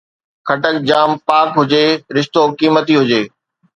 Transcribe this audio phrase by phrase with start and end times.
[0.47, 3.21] خٽڪ جام پاڪ هجي، رشتو قيمتي هجي